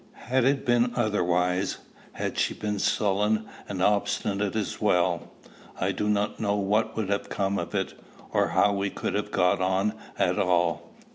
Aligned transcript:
Had 0.31 0.45
it 0.45 0.65
been 0.65 0.93
otherwise, 0.95 1.77
had 2.13 2.35
she 2.39 2.55
been 2.55 2.79
sullen 2.79 3.45
and 3.69 3.83
obstinate 3.83 4.55
as 4.55 4.81
well, 4.81 5.31
I 5.79 5.91
do 5.91 6.09
not 6.09 6.39
know 6.39 6.55
what 6.55 6.97
would 6.97 7.09
have 7.09 7.29
come 7.29 7.59
of 7.59 7.75
it, 7.75 7.93
or 8.31 8.47
how 8.47 8.73
we 8.73 8.89
could 8.89 9.13
have 9.13 9.29
got 9.29 9.61
on 9.61 9.93
at 10.17 10.39
all. 10.39 10.89